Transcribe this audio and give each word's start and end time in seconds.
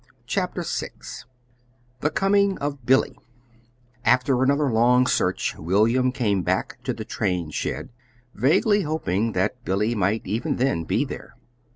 CHAPTER 0.25 0.63
VI 0.67 0.89
THE 1.99 2.09
COMING 2.09 2.57
OF 2.57 2.87
BILLY 2.87 3.19
After 4.03 4.41
another 4.41 4.67
long 4.71 5.05
search 5.05 5.55
William 5.59 6.11
came 6.11 6.41
back 6.41 6.79
to 6.85 6.91
the 6.93 7.05
train 7.05 7.51
shed, 7.51 7.89
vaguely 8.33 8.81
hoping 8.81 9.33
that 9.33 9.63
Billy 9.63 9.93
might 9.93 10.25
even 10.25 10.55
then 10.55 10.85
be 10.85 11.05
there. 11.05 11.35